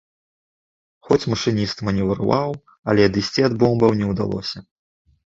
Хоць 1.09 1.27
машыніст 1.33 1.83
манеўраваў, 1.89 2.55
але 2.95 3.05
адысці 3.11 3.45
ад 3.49 3.53
бомбаў 3.65 3.91
не 4.01 4.09
ўдалося. 4.15 4.57